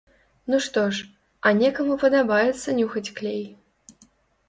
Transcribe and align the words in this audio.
Ну 0.51 0.55
што 0.67 0.85
ж, 0.99 1.05
а 1.47 1.53
некаму 1.61 1.99
падабаецца 2.07 2.77
нюхаць 2.81 3.07
клей. 3.21 3.41